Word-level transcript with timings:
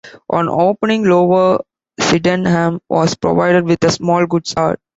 On 0.31 0.49
opening 0.49 1.03
Lower 1.07 1.59
Sydenham 1.99 2.81
was 2.89 3.13
provided 3.13 3.65
with 3.65 3.83
a 3.83 3.91
small 3.91 4.25
goods 4.25 4.51
yard. 4.57 4.79